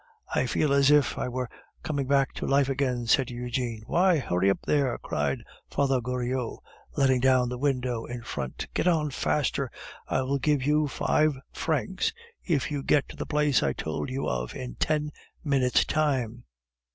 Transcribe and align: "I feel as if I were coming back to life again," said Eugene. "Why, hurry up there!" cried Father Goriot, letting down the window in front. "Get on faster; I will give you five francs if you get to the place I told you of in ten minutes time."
"I 0.33 0.47
feel 0.47 0.73
as 0.73 0.89
if 0.89 1.15
I 1.19 1.29
were 1.29 1.47
coming 1.83 2.07
back 2.07 2.33
to 2.33 2.47
life 2.47 2.69
again," 2.69 3.05
said 3.05 3.29
Eugene. 3.29 3.83
"Why, 3.85 4.17
hurry 4.17 4.49
up 4.49 4.57
there!" 4.65 4.97
cried 4.97 5.43
Father 5.69 6.01
Goriot, 6.01 6.57
letting 6.97 7.19
down 7.19 7.49
the 7.49 7.57
window 7.59 8.05
in 8.05 8.23
front. 8.23 8.65
"Get 8.73 8.87
on 8.87 9.11
faster; 9.11 9.69
I 10.07 10.23
will 10.23 10.39
give 10.39 10.63
you 10.65 10.87
five 10.87 11.35
francs 11.53 12.13
if 12.43 12.71
you 12.71 12.81
get 12.81 13.09
to 13.09 13.15
the 13.15 13.27
place 13.27 13.61
I 13.61 13.73
told 13.73 14.09
you 14.09 14.27
of 14.27 14.55
in 14.55 14.73
ten 14.73 15.11
minutes 15.43 15.85
time." 15.85 16.45